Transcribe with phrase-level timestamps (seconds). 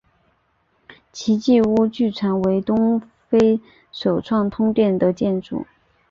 [1.11, 3.61] 奇迹屋据传为东非
[3.91, 5.67] 首幢通电的建筑。